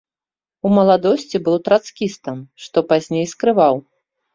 [0.69, 3.75] У маладосці быў трацкістам, што пазней скрываў.